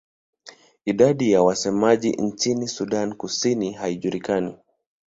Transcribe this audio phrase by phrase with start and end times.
[0.85, 4.57] Idadi ya wasemaji nchini Sudan Kusini haijulikani.